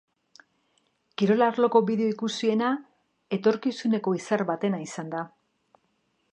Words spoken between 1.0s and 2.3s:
Kirol arloko bideo